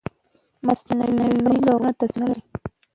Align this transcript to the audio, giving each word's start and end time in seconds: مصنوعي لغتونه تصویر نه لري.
مصنوعي 0.67 1.29
لغتونه 1.45 1.91
تصویر 1.99 2.21
نه 2.29 2.29
لري. 2.31 2.41